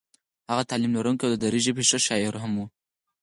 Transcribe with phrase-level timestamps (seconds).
[0.49, 2.61] هغه تعلیم لرونکی او د دري ژبې ښه شاعر هم و.